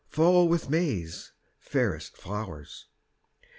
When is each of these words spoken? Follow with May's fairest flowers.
Follow 0.09 0.45
with 0.45 0.67
May's 0.67 1.31
fairest 1.59 2.17
flowers. 2.17 2.87